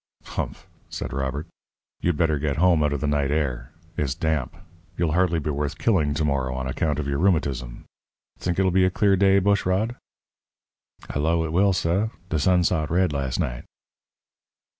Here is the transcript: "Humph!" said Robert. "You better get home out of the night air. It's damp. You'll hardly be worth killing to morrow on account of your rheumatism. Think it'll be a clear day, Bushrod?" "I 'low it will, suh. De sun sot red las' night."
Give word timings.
"Humph!" 0.23 0.65
said 0.89 1.13
Robert. 1.13 1.45
"You 2.01 2.11
better 2.11 2.39
get 2.39 2.57
home 2.57 2.81
out 2.83 2.91
of 2.91 3.01
the 3.01 3.07
night 3.07 3.29
air. 3.29 3.71
It's 3.95 4.15
damp. 4.15 4.55
You'll 4.97 5.11
hardly 5.11 5.37
be 5.37 5.51
worth 5.51 5.77
killing 5.77 6.15
to 6.15 6.25
morrow 6.25 6.55
on 6.55 6.65
account 6.65 6.97
of 6.97 7.07
your 7.07 7.19
rheumatism. 7.19 7.85
Think 8.39 8.57
it'll 8.57 8.71
be 8.71 8.83
a 8.85 8.89
clear 8.89 9.15
day, 9.15 9.37
Bushrod?" 9.37 9.95
"I 11.07 11.19
'low 11.19 11.43
it 11.45 11.53
will, 11.53 11.71
suh. 11.71 12.07
De 12.29 12.39
sun 12.39 12.63
sot 12.63 12.89
red 12.89 13.13
las' 13.13 13.37
night." 13.37 13.65